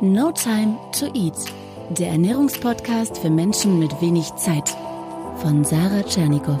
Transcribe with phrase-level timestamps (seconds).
[0.00, 1.34] No Time to Eat,
[1.90, 4.76] der Ernährungspodcast für Menschen mit wenig Zeit
[5.38, 6.60] von Sarah Tschernikow.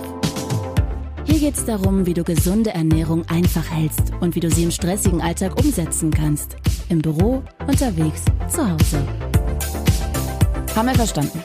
[1.24, 4.72] Hier geht es darum, wie du gesunde Ernährung einfach hältst und wie du sie im
[4.72, 6.56] stressigen Alltag umsetzen kannst.
[6.88, 9.06] Im Büro, unterwegs, zu Hause.
[10.74, 11.40] Haben wir verstanden?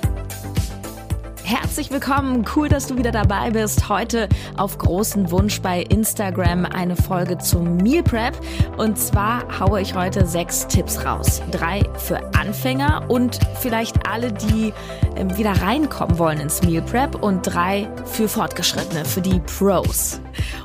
[1.56, 3.88] Herzlich willkommen, cool, dass du wieder dabei bist.
[3.88, 4.28] Heute
[4.58, 8.36] auf großen Wunsch bei Instagram eine Folge zum Meal Prep.
[8.78, 11.44] Und zwar haue ich heute sechs Tipps raus.
[11.52, 14.74] Drei für Anfänger und vielleicht alle, die
[15.16, 20.22] ähm, wieder reinkommen wollen ins Meal Prep und drei für Fortgeschrittene, für die Pros.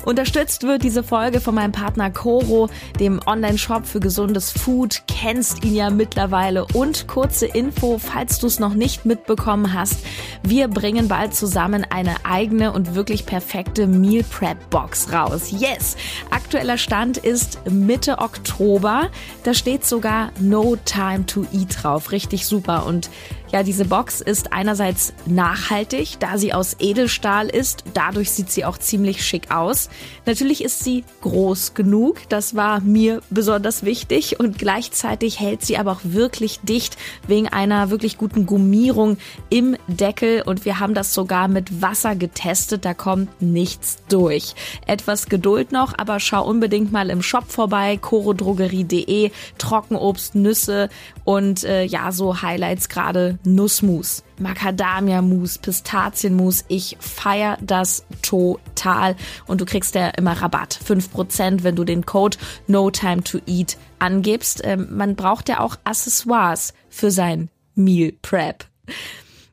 [0.06, 5.02] Unterstützt wird diese Folge von meinem Partner Coro, dem Online-Shop für gesundes Food.
[5.06, 6.64] Kennst ihn ja mittlerweile.
[6.72, 9.98] Und kurze Info, falls du es noch nicht mitbekommen hast.
[10.42, 15.50] Wir bringen bald zusammen eine eigene und wirklich perfekte Meal Prep Box raus.
[15.50, 15.96] Yes!
[16.30, 19.10] Aktueller Stand ist Mitte Oktober.
[19.42, 22.12] Da steht sogar No Time to Eat drauf.
[22.12, 22.86] Richtig super.
[22.86, 23.10] Und
[23.50, 27.84] ja, diese Box ist einerseits nachhaltig, da sie aus Edelstahl ist.
[27.94, 29.88] Dadurch sieht sie auch ziemlich schick aus.
[30.26, 32.28] Natürlich ist sie groß genug.
[32.28, 34.38] Das war mir besonders wichtig.
[34.38, 39.16] Und gleichzeitig hält sie aber auch wirklich dicht wegen einer wirklich guten Gummierung
[39.48, 40.42] im Deckel.
[40.42, 42.84] Und wir haben das sogar mit Wasser getestet.
[42.84, 44.54] Da kommt nichts durch.
[44.86, 47.96] Etwas Geduld noch, aber schau unbedingt mal im Shop vorbei.
[47.96, 49.30] chorodrogerie.de.
[49.56, 50.90] Trockenobst, Nüsse
[51.24, 56.64] und äh, ja, so Highlights gerade Nussmus, Macadamia-Mus, Pistazienmus.
[56.68, 59.16] Ich feier das total.
[59.46, 60.78] Und du kriegst ja immer Rabatt.
[60.86, 64.60] 5%, wenn du den Code No Time to Eat angibst.
[64.64, 68.64] Ähm, man braucht ja auch Accessoires für sein Meal Prep.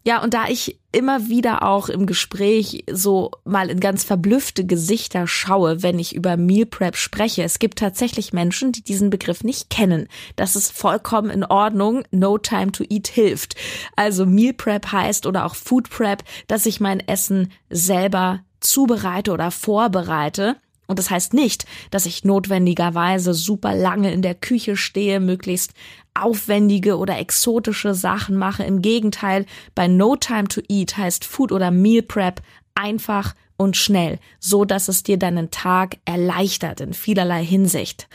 [0.07, 5.25] Ja, und da ich immer wieder auch im Gespräch so mal in ganz verblüffte Gesichter
[5.25, 7.41] schaue, wenn ich über Meal Prep spreche.
[7.41, 10.07] Es gibt tatsächlich Menschen, die diesen Begriff nicht kennen.
[10.35, 12.03] Das ist vollkommen in Ordnung.
[12.11, 13.55] No time to eat hilft.
[13.95, 19.49] Also Meal Prep heißt oder auch Food Prep, dass ich mein Essen selber zubereite oder
[19.49, 20.55] vorbereite
[20.87, 25.73] und das heißt nicht, dass ich notwendigerweise super lange in der Küche stehe, möglichst
[26.13, 28.63] aufwendige oder exotische Sachen mache.
[28.63, 32.41] Im Gegenteil, bei No Time to Eat heißt Food oder Meal Prep
[32.75, 38.07] einfach und schnell, so dass es dir deinen Tag erleichtert in vielerlei Hinsicht.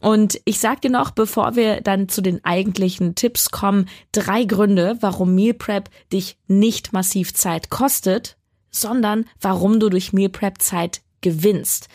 [0.00, 4.96] Und ich sag dir noch, bevor wir dann zu den eigentlichen Tipps kommen, drei Gründe,
[5.00, 8.36] warum Meal Prep dich nicht massiv Zeit kostet,
[8.70, 11.88] sondern warum du durch Meal Prep Zeit gewinnst.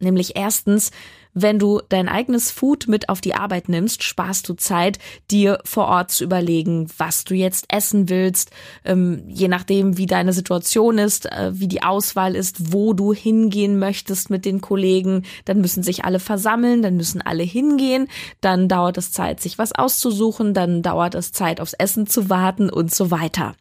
[0.00, 0.90] Nämlich erstens,
[1.34, 4.98] wenn du dein eigenes Food mit auf die Arbeit nimmst, sparst du Zeit,
[5.30, 8.50] dir vor Ort zu überlegen, was du jetzt essen willst,
[8.84, 13.78] ähm, je nachdem, wie deine Situation ist, äh, wie die Auswahl ist, wo du hingehen
[13.78, 15.24] möchtest mit den Kollegen.
[15.44, 18.06] Dann müssen sich alle versammeln, dann müssen alle hingehen,
[18.40, 22.70] dann dauert es Zeit, sich was auszusuchen, dann dauert es Zeit, aufs Essen zu warten
[22.70, 23.56] und so weiter.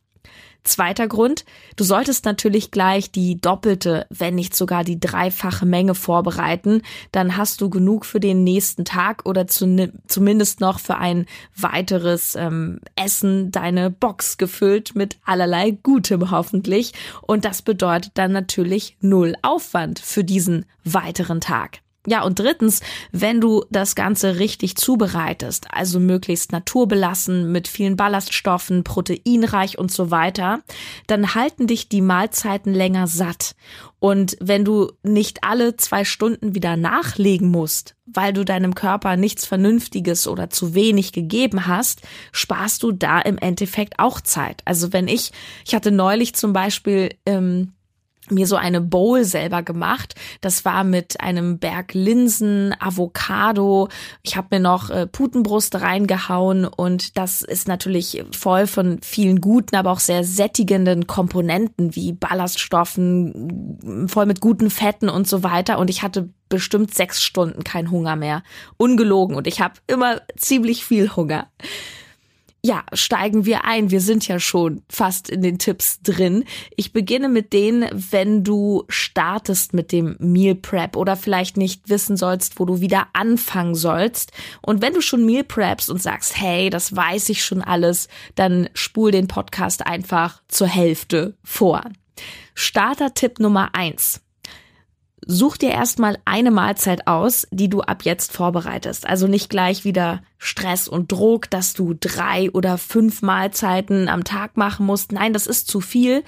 [0.63, 1.43] Zweiter Grund,
[1.75, 6.81] du solltest natürlich gleich die doppelte, wenn nicht sogar die dreifache Menge vorbereiten.
[7.11, 12.35] Dann hast du genug für den nächsten Tag oder zu, zumindest noch für ein weiteres
[12.35, 16.93] ähm, Essen deine Box gefüllt mit allerlei Gutem hoffentlich.
[17.21, 21.82] Und das bedeutet dann natürlich null Aufwand für diesen weiteren Tag.
[22.05, 22.81] Ja, und drittens,
[23.13, 30.11] wenn du das Ganze richtig zubereitest, also möglichst naturbelassen, mit vielen Ballaststoffen, proteinreich und so
[30.11, 30.63] weiter,
[31.07, 33.55] dann halten dich die Mahlzeiten länger satt.
[33.99, 39.45] Und wenn du nicht alle zwei Stunden wieder nachlegen musst, weil du deinem Körper nichts
[39.45, 42.01] Vernünftiges oder zu wenig gegeben hast,
[42.33, 44.61] sparst du da im Endeffekt auch Zeit.
[44.65, 45.31] Also wenn ich,
[45.65, 47.71] ich hatte neulich zum Beispiel, ähm,
[48.29, 50.15] mir so eine Bowl selber gemacht.
[50.41, 53.89] Das war mit einem Berg Linsen, Avocado.
[54.21, 59.75] Ich habe mir noch äh, Putenbrust reingehauen und das ist natürlich voll von vielen guten,
[59.75, 65.79] aber auch sehr sättigenden Komponenten wie Ballaststoffen, voll mit guten Fetten und so weiter.
[65.79, 68.43] Und ich hatte bestimmt sechs Stunden keinen Hunger mehr.
[68.77, 69.35] Ungelogen.
[69.35, 71.47] Und ich habe immer ziemlich viel Hunger
[72.65, 73.91] ja, steigen wir ein.
[73.91, 76.45] Wir sind ja schon fast in den Tipps drin.
[76.77, 82.15] Ich beginne mit denen, wenn du startest mit dem Meal Prep oder vielleicht nicht wissen
[82.15, 84.31] sollst, wo du wieder anfangen sollst.
[84.61, 88.69] Und wenn du schon Meal Preps und sagst, hey, das weiß ich schon alles, dann
[88.73, 91.83] spul den Podcast einfach zur Hälfte vor.
[92.55, 94.21] Starter-Tipp Nummer eins.
[95.25, 99.07] Such dir erstmal eine Mahlzeit aus, die du ab jetzt vorbereitest.
[99.07, 104.57] Also nicht gleich wieder Stress und Druck, dass du drei oder fünf Mahlzeiten am Tag
[104.57, 105.11] machen musst.
[105.11, 106.23] Nein, das ist zu viel,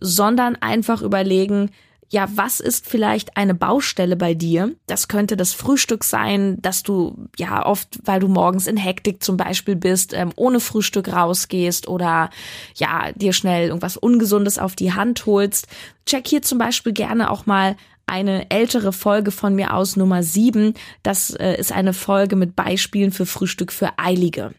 [0.00, 1.70] sondern einfach überlegen,
[2.08, 4.74] ja, was ist vielleicht eine Baustelle bei dir?
[4.86, 9.36] Das könnte das Frühstück sein, dass du ja oft, weil du morgens in Hektik zum
[9.36, 12.30] Beispiel bist, ähm, ohne Frühstück rausgehst oder
[12.76, 15.66] ja, dir schnell irgendwas Ungesundes auf die Hand holst.
[16.06, 17.76] Check hier zum Beispiel gerne auch mal
[18.06, 20.74] eine ältere Folge von mir aus, Nummer sieben.
[21.02, 24.52] Das äh, ist eine Folge mit Beispielen für Frühstück für Eilige.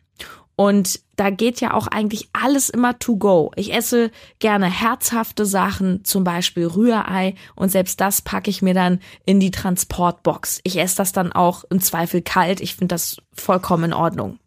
[0.57, 3.51] Und da geht ja auch eigentlich alles immer to go.
[3.55, 4.09] Ich esse
[4.39, 9.51] gerne herzhafte Sachen, zum Beispiel Rührei und selbst das packe ich mir dann in die
[9.51, 10.59] Transportbox.
[10.63, 12.59] Ich esse das dann auch im Zweifel kalt.
[12.59, 14.39] Ich finde das vollkommen in Ordnung.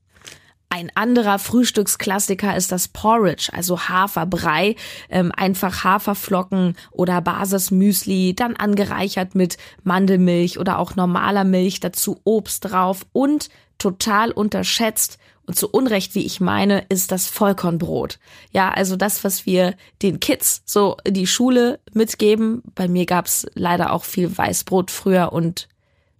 [0.72, 4.76] Ein anderer Frühstücksklassiker ist das Porridge, also Haferbrei,
[5.08, 12.66] ähm, einfach Haferflocken oder Basismüsli, dann angereichert mit Mandelmilch oder auch normaler Milch, dazu Obst
[12.66, 18.20] drauf und total unterschätzt und zu Unrecht, wie ich meine, ist das Vollkornbrot.
[18.52, 22.62] Ja, also das, was wir den Kids so in die Schule mitgeben.
[22.76, 25.66] Bei mir gab's leider auch viel Weißbrot früher und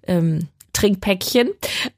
[0.02, 0.48] ähm,
[0.80, 1.50] Trinkpäckchen,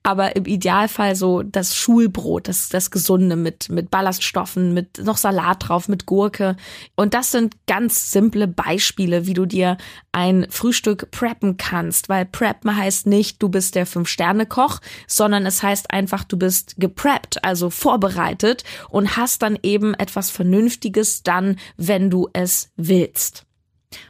[0.03, 5.69] aber im Idealfall so das Schulbrot, das, das Gesunde mit, mit Ballaststoffen, mit noch Salat
[5.69, 6.57] drauf, mit Gurke.
[6.97, 9.77] Und das sind ganz simple Beispiele, wie du dir
[10.11, 15.93] ein Frühstück preppen kannst, weil preppen heißt nicht, du bist der Fünf-Sterne-Koch, sondern es heißt
[15.93, 22.29] einfach, du bist gepreppt, also vorbereitet und hast dann eben etwas Vernünftiges dann, wenn du
[22.33, 23.47] es willst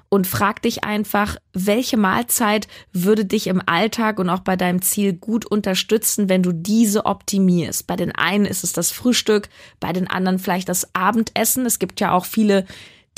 [0.09, 5.13] und frag dich einfach, welche Mahlzeit würde dich im Alltag und auch bei deinem Ziel
[5.13, 7.87] gut unterstützen, wenn du diese optimierst.
[7.87, 9.49] Bei den einen ist es das Frühstück,
[9.81, 11.67] bei den anderen vielleicht das Abendessen.
[11.67, 12.67] Es gibt ja auch viele,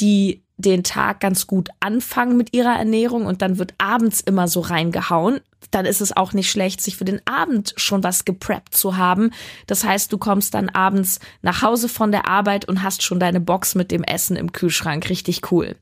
[0.00, 4.60] die den Tag ganz gut anfangen mit ihrer Ernährung und dann wird abends immer so
[4.60, 5.40] reingehauen.
[5.70, 9.32] Dann ist es auch nicht schlecht, sich für den Abend schon was gepreppt zu haben.
[9.66, 13.40] Das heißt, du kommst dann abends nach Hause von der Arbeit und hast schon deine
[13.40, 15.08] Box mit dem Essen im Kühlschrank.
[15.08, 15.76] Richtig cool.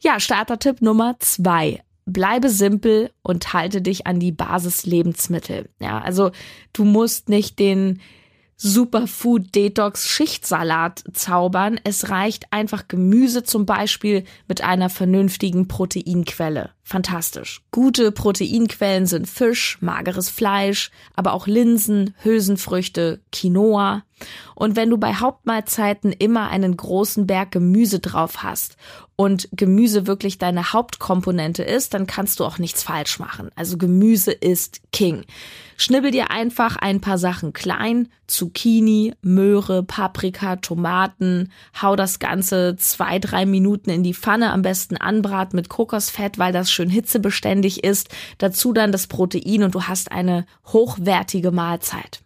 [0.00, 1.82] Ja, Startertipp Nummer zwei.
[2.06, 5.70] Bleibe simpel und halte dich an die Basislebensmittel.
[5.80, 6.32] Ja, also
[6.74, 8.00] du musst nicht den
[8.56, 11.80] Superfood Detox Schichtsalat zaubern.
[11.84, 16.73] Es reicht einfach Gemüse zum Beispiel mit einer vernünftigen Proteinquelle.
[16.86, 17.62] Fantastisch.
[17.70, 24.02] Gute Proteinquellen sind Fisch, mageres Fleisch, aber auch Linsen, Hülsenfrüchte, Quinoa.
[24.54, 28.76] Und wenn du bei Hauptmahlzeiten immer einen großen Berg Gemüse drauf hast
[29.16, 33.50] und Gemüse wirklich deine Hauptkomponente ist, dann kannst du auch nichts falsch machen.
[33.56, 35.24] Also Gemüse ist King.
[35.76, 41.50] Schnibbel dir einfach ein paar Sachen klein, Zucchini, Möhre, Paprika, Tomaten,
[41.80, 46.52] hau das Ganze zwei, drei Minuten in die Pfanne, am besten anbraten mit Kokosfett, weil
[46.52, 48.08] das schön hitzebeständig ist.
[48.38, 52.20] Dazu dann das Protein und du hast eine hochwertige Mahlzeit.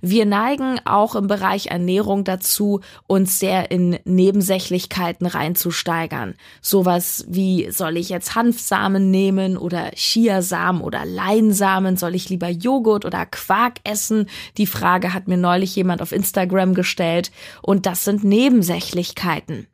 [0.00, 6.34] Wir neigen auch im Bereich Ernährung dazu, uns sehr in Nebensächlichkeiten reinzusteigern.
[6.60, 11.96] Sowas wie, soll ich jetzt Hanfsamen nehmen oder Chiasamen oder Leinsamen?
[11.96, 14.28] Soll ich lieber Joghurt oder Quark essen?
[14.56, 17.32] Die Frage hat mir neulich jemand auf Instagram gestellt.
[17.60, 19.66] Und das sind Nebensächlichkeiten.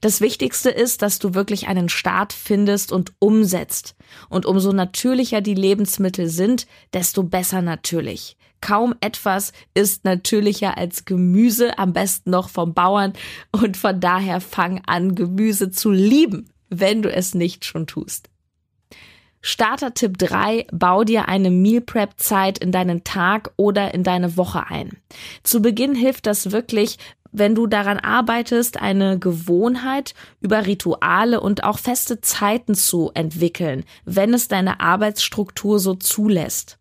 [0.00, 3.94] Das Wichtigste ist, dass du wirklich einen Start findest und umsetzt.
[4.28, 8.36] Und umso natürlicher die Lebensmittel sind, desto besser natürlich.
[8.60, 13.12] Kaum etwas ist natürlicher als Gemüse, am besten noch vom Bauern.
[13.50, 18.28] Und von daher fang an, Gemüse zu lieben, wenn du es nicht schon tust.
[19.44, 24.68] Starter-Tipp 3, bau dir eine Meal Prep Zeit in deinen Tag oder in deine Woche
[24.68, 24.96] ein.
[25.42, 26.98] Zu Beginn hilft das wirklich,
[27.32, 34.34] wenn du daran arbeitest, eine Gewohnheit über Rituale und auch feste Zeiten zu entwickeln, wenn
[34.34, 36.78] es deine Arbeitsstruktur so zulässt.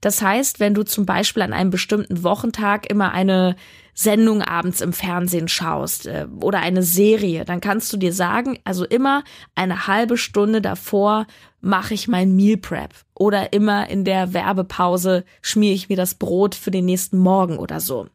[0.00, 3.56] Das heißt, wenn du zum Beispiel an einem bestimmten Wochentag immer eine
[3.94, 8.84] Sendung abends im Fernsehen schaust äh, oder eine Serie, dann kannst du dir sagen, also
[8.84, 11.26] immer eine halbe Stunde davor
[11.60, 16.54] mache ich mein Meal Prep oder immer in der Werbepause schmiere ich mir das Brot
[16.54, 18.06] für den nächsten Morgen oder so.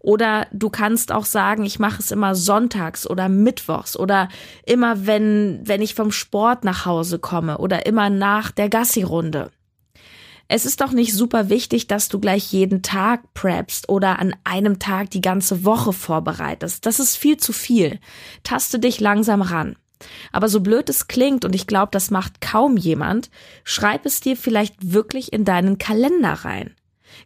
[0.00, 4.28] Oder du kannst auch sagen, ich mache es immer sonntags oder mittwochs oder
[4.66, 9.50] immer wenn, wenn ich vom Sport nach Hause komme oder immer nach der Gassi-Runde.
[10.46, 14.78] Es ist doch nicht super wichtig, dass du gleich jeden Tag preppst oder an einem
[14.78, 16.84] Tag die ganze Woche vorbereitest.
[16.84, 17.98] Das ist viel zu viel.
[18.42, 19.76] Taste dich langsam ran.
[20.32, 23.30] Aber so blöd es klingt, und ich glaube, das macht kaum jemand,
[23.64, 26.74] schreib es dir vielleicht wirklich in deinen Kalender rein.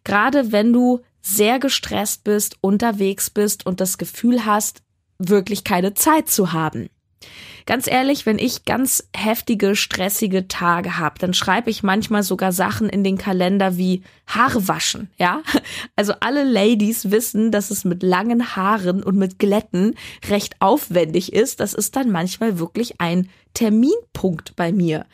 [0.04, 4.82] Gerade wenn du sehr gestresst bist, unterwegs bist und das Gefühl hast,
[5.18, 6.88] wirklich keine Zeit zu haben.
[7.66, 12.88] Ganz ehrlich, wenn ich ganz heftige, stressige Tage habe, dann schreibe ich manchmal sogar Sachen
[12.88, 15.42] in den Kalender wie Haare waschen, ja?
[15.94, 19.96] Also alle Ladies wissen, dass es mit langen Haaren und mit Glätten
[20.30, 21.60] recht aufwendig ist.
[21.60, 25.04] Das ist dann manchmal wirklich ein Terminpunkt bei mir.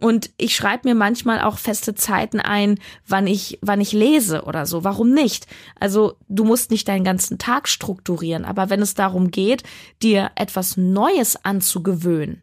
[0.00, 4.66] Und ich schreibe mir manchmal auch feste Zeiten ein, wann ich, wann ich lese oder
[4.66, 4.84] so.
[4.84, 5.46] Warum nicht?
[5.78, 9.62] Also du musst nicht deinen ganzen Tag strukturieren, aber wenn es darum geht,
[10.02, 12.42] dir etwas Neues anzugewöhnen,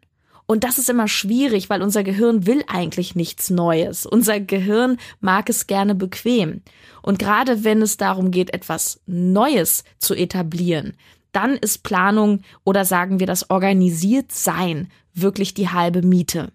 [0.52, 4.04] und das ist immer schwierig, weil unser Gehirn will eigentlich nichts Neues.
[4.04, 6.60] Unser Gehirn mag es gerne bequem.
[7.00, 10.94] Und gerade wenn es darum geht, etwas Neues zu etablieren,
[11.32, 16.52] dann ist Planung oder sagen wir das organisiert sein wirklich die halbe Miete.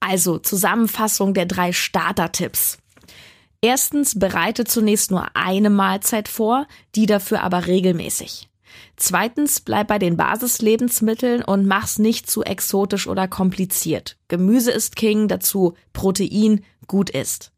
[0.00, 2.78] Also Zusammenfassung der drei Starter-Tipps.
[3.60, 8.48] Erstens, bereite zunächst nur eine Mahlzeit vor, die dafür aber regelmäßig.
[8.96, 14.16] Zweitens, bleib bei den Basislebensmitteln und mach's nicht zu exotisch oder kompliziert.
[14.28, 17.52] Gemüse ist King, dazu Protein gut ist.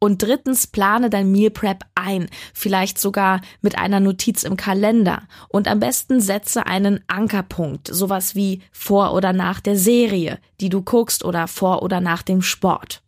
[0.00, 5.22] Und drittens, plane dein Meal Prep ein, vielleicht sogar mit einer Notiz im Kalender.
[5.48, 10.82] Und am besten setze einen Ankerpunkt, sowas wie vor oder nach der Serie, die du
[10.82, 13.02] guckst oder vor oder nach dem Sport.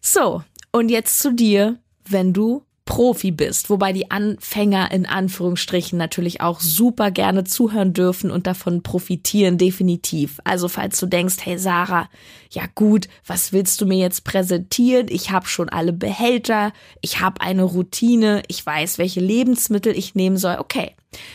[0.00, 6.42] So, und jetzt zu dir, wenn du Profi bist, wobei die Anfänger in Anführungsstrichen natürlich
[6.42, 10.38] auch super gerne zuhören dürfen und davon profitieren, definitiv.
[10.44, 12.10] Also falls du denkst, hey Sarah,
[12.50, 15.06] ja gut, was willst du mir jetzt präsentieren?
[15.08, 20.36] Ich habe schon alle Behälter, ich habe eine Routine, ich weiß, welche Lebensmittel ich nehmen
[20.36, 20.56] soll.
[20.58, 20.94] Okay,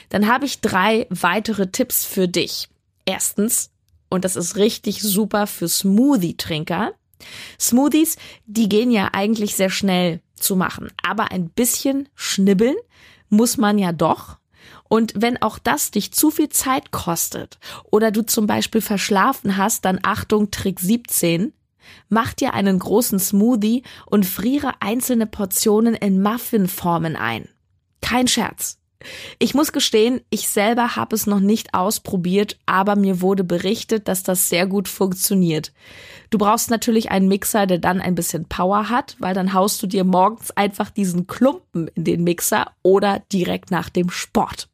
[0.09, 2.69] dann habe ich drei weitere Tipps für dich.
[3.05, 3.71] Erstens,
[4.09, 6.93] und das ist richtig super für Smoothie-Trinker,
[7.59, 10.91] Smoothies, die gehen ja eigentlich sehr schnell zu machen.
[11.03, 12.75] Aber ein bisschen schnibbeln
[13.29, 14.37] muss man ja doch.
[14.87, 17.59] Und wenn auch das dich zu viel Zeit kostet
[17.91, 21.53] oder du zum Beispiel verschlafen hast, dann Achtung, Trick 17.
[22.07, 27.47] Mach dir einen großen Smoothie und friere einzelne Portionen in Muffinformen ein.
[28.01, 28.78] Kein Scherz.
[29.39, 34.23] Ich muss gestehen, ich selber habe es noch nicht ausprobiert, aber mir wurde berichtet, dass
[34.23, 35.71] das sehr gut funktioniert.
[36.29, 39.87] Du brauchst natürlich einen Mixer, der dann ein bisschen Power hat, weil dann haust du
[39.87, 44.67] dir morgens einfach diesen Klumpen in den Mixer oder direkt nach dem Sport.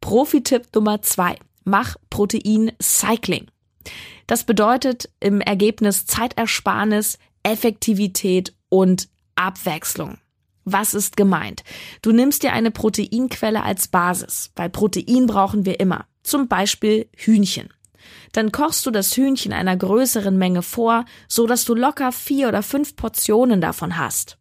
[0.00, 1.36] Profi-Tipp Nummer zwei.
[1.64, 3.46] Mach Protein Cycling.
[4.26, 10.18] Das bedeutet im Ergebnis Zeitersparnis, Effektivität und Abwechslung.
[10.64, 11.64] Was ist gemeint?
[12.02, 16.06] Du nimmst dir eine Proteinquelle als Basis, weil Protein brauchen wir immer.
[16.22, 17.68] Zum Beispiel Hühnchen.
[18.32, 22.62] Dann kochst du das Hühnchen einer größeren Menge vor, so dass du locker vier oder
[22.62, 24.38] fünf Portionen davon hast.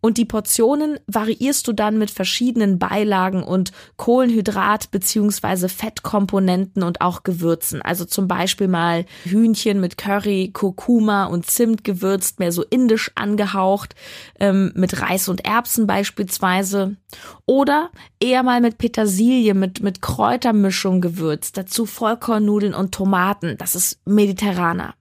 [0.00, 5.68] Und die Portionen variierst du dann mit verschiedenen Beilagen und Kohlenhydrat- bzw.
[5.68, 7.82] Fettkomponenten und auch Gewürzen.
[7.82, 13.94] Also zum Beispiel mal Hühnchen mit Curry, Kurkuma und Zimt gewürzt, mehr so indisch angehaucht,
[14.38, 16.96] ähm, mit Reis und Erbsen beispielsweise.
[17.46, 17.90] Oder
[18.20, 23.56] eher mal mit Petersilie, mit, mit Kräutermischung gewürzt, dazu Vollkornnudeln und Tomaten.
[23.58, 24.94] Das ist mediterraner.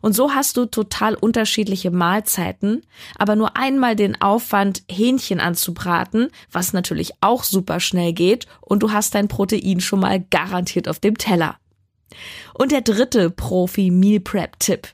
[0.00, 2.82] Und so hast du total unterschiedliche Mahlzeiten,
[3.16, 8.92] aber nur einmal den Aufwand, Hähnchen anzubraten, was natürlich auch super schnell geht, und du
[8.92, 11.56] hast dein Protein schon mal garantiert auf dem Teller.
[12.54, 14.88] Und der dritte Profi-Meal Prep-Tipp.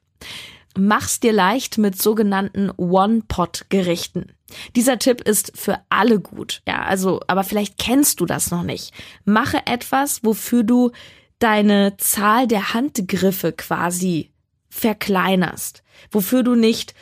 [0.76, 4.32] Mach's dir leicht mit sogenannten One-Pot-Gerichten.
[4.74, 6.62] Dieser Tipp ist für alle gut.
[6.66, 8.92] Ja, also, aber vielleicht kennst du das noch nicht.
[9.24, 10.90] Mache etwas, wofür du
[11.38, 14.31] deine Zahl der Handgriffe quasi
[14.72, 16.94] verkleinerst, wofür du nicht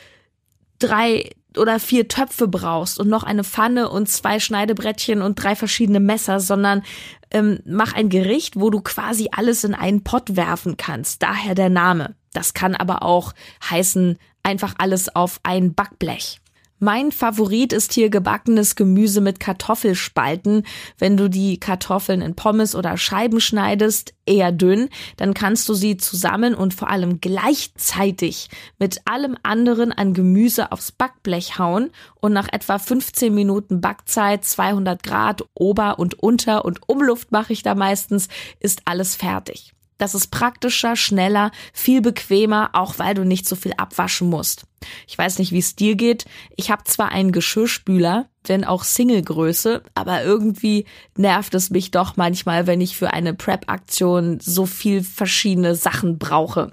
[0.77, 6.01] drei oder vier Töpfe brauchst und noch eine Pfanne und zwei Schneidebrettchen und drei verschiedene
[6.01, 6.83] Messer, sondern
[7.31, 11.23] ähm, mach ein Gericht, wo du quasi alles in einen Pott werfen kannst.
[11.23, 12.15] Daher der Name.
[12.33, 13.33] Das kann aber auch
[13.69, 16.40] heißen, einfach alles auf ein Backblech.
[16.83, 20.63] Mein Favorit ist hier gebackenes Gemüse mit Kartoffelspalten.
[20.97, 25.97] Wenn du die Kartoffeln in Pommes oder Scheiben schneidest, eher dünn, dann kannst du sie
[25.97, 32.47] zusammen und vor allem gleichzeitig mit allem anderen an Gemüse aufs Backblech hauen und nach
[32.51, 38.27] etwa 15 Minuten Backzeit, 200 Grad, Ober- und Unter- und Umluft mache ich da meistens,
[38.59, 39.75] ist alles fertig.
[40.01, 44.63] Das ist praktischer, schneller, viel bequemer, auch weil du nicht so viel abwaschen musst.
[45.07, 46.25] Ich weiß nicht, wie es dir geht.
[46.55, 52.65] Ich habe zwar einen Geschirrspüler, wenn auch Single-Größe, aber irgendwie nervt es mich doch manchmal,
[52.65, 56.71] wenn ich für eine Prep-Aktion so viel verschiedene Sachen brauche.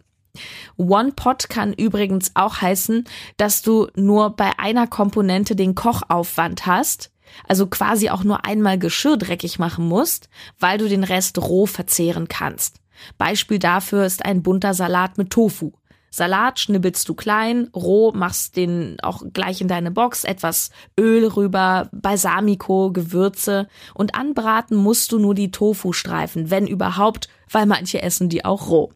[0.79, 3.05] One Pot kann übrigens auch heißen,
[3.37, 7.11] dass du nur bei einer Komponente den Kochaufwand hast,
[7.47, 12.29] also quasi auch nur einmal Geschirr dreckig machen musst, weil du den Rest roh verzehren
[12.29, 12.81] kannst.
[13.17, 15.73] Beispiel dafür ist ein bunter Salat mit Tofu.
[16.11, 21.91] Salat schnibbelst du klein, roh, machst den auch gleich in deine Box, etwas Öl rüber,
[21.93, 28.45] Balsamico, Gewürze und anbraten musst du nur die Tofu-Streifen, wenn überhaupt, weil manche essen die
[28.45, 28.93] auch roh.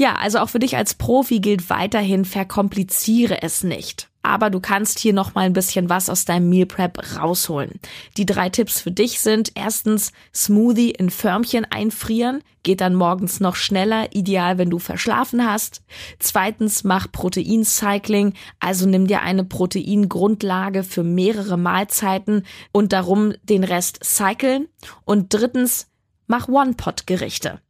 [0.00, 4.08] Ja, also auch für dich als Profi gilt weiterhin, verkompliziere es nicht.
[4.22, 7.80] Aber du kannst hier noch mal ein bisschen was aus deinem Meal Prep rausholen.
[8.16, 13.56] Die drei Tipps für dich sind erstens Smoothie in Förmchen einfrieren, geht dann morgens noch
[13.56, 15.82] schneller, ideal, wenn du verschlafen hast.
[16.20, 24.04] Zweitens mach Proteincycling, also nimm dir eine Proteingrundlage für mehrere Mahlzeiten und darum den Rest
[24.04, 24.68] cyclen.
[25.04, 25.88] Und drittens
[26.28, 27.60] mach One-Pot-Gerichte.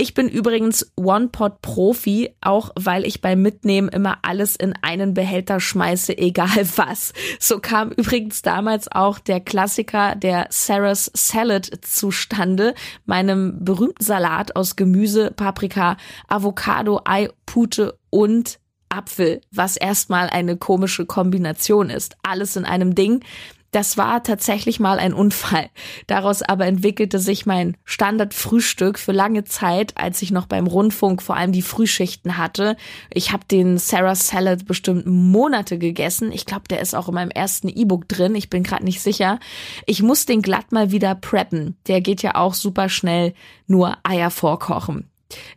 [0.00, 6.16] Ich bin übrigens One-Pot-Profi, auch weil ich beim Mitnehmen immer alles in einen Behälter schmeiße,
[6.18, 7.12] egal was.
[7.38, 14.74] So kam übrigens damals auch der Klassiker der Sarah's Salad zustande, meinem berühmten Salat aus
[14.74, 22.16] Gemüse, Paprika, Avocado, Ei, Pute und Apfel, was erstmal eine komische Kombination ist.
[22.22, 23.22] Alles in einem Ding.
[23.70, 25.70] Das war tatsächlich mal ein Unfall.
[26.08, 31.36] Daraus aber entwickelte sich mein Standardfrühstück für lange Zeit, als ich noch beim Rundfunk vor
[31.36, 32.76] allem die Frühschichten hatte.
[33.12, 36.32] Ich habe den Sarah Salad bestimmt Monate gegessen.
[36.32, 38.34] Ich glaube, der ist auch in meinem ersten E-Book drin.
[38.34, 39.38] Ich bin gerade nicht sicher.
[39.86, 41.76] Ich muss den glatt mal wieder preppen.
[41.86, 43.34] Der geht ja auch super schnell,
[43.66, 45.09] nur Eier vorkochen.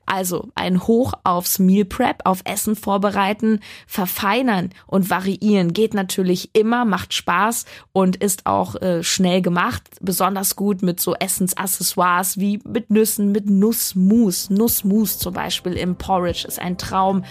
[0.06, 6.86] Also ein Hoch aufs Meal Prep, auf Essen vorbereiten, verfeinern und variieren geht natürlich immer,
[6.86, 9.84] macht Spaß und ist auch äh, schnell gemacht.
[10.02, 14.50] Besonders gut mit so Essensaccessoires wie mit Nüssen, mit Nussmus.
[14.50, 17.24] Nussmus zum Beispiel im Porridge ist ein Traum.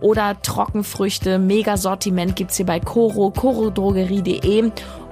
[0.00, 4.70] Oder Trockenfrüchte, mega Sortiment gibt's hier bei Coro, corodrogerie.de.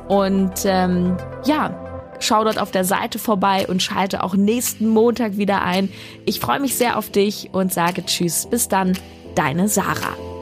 [0.08, 1.85] Und ähm, ja,
[2.20, 5.90] Schau dort auf der Seite vorbei und schalte auch nächsten Montag wieder ein.
[6.24, 8.46] Ich freue mich sehr auf dich und sage Tschüss.
[8.46, 8.98] Bis dann,
[9.34, 10.35] deine Sarah.